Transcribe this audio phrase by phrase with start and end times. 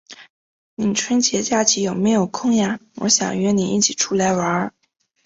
[0.73, 2.79] 你春节假期有没有空呀？
[2.95, 4.73] 我想约你一起出来玩。